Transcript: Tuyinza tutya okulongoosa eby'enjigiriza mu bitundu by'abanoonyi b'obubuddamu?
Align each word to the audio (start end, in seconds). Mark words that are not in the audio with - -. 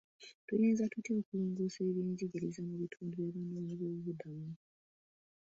Tuyinza 0.45 0.83
tutya 0.91 1.13
okulongoosa 1.19 1.79
eby'enjigiriza 1.89 2.61
mu 2.67 2.75
bitundu 2.81 3.13
by'abanoonyi 3.19 3.73
b'obubuddamu? 3.79 4.51